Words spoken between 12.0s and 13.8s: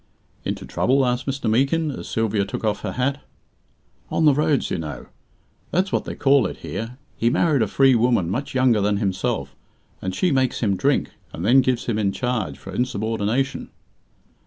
charge for insubordination."